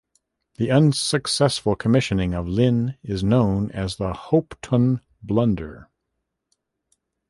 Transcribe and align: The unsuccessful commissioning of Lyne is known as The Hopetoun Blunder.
The 0.55 0.71
unsuccessful 0.71 1.75
commissioning 1.75 2.33
of 2.33 2.47
Lyne 2.47 2.97
is 3.03 3.23
known 3.23 3.69
as 3.69 3.97
The 3.97 4.13
Hopetoun 4.13 5.01
Blunder. 5.21 5.91